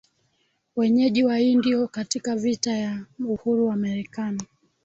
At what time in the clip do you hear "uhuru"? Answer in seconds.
3.27-3.67